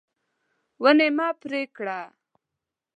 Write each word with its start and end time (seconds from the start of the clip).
ونې 0.81 1.07
مه 1.17 1.27
پرې 1.41 1.61
کړه. 1.75 1.99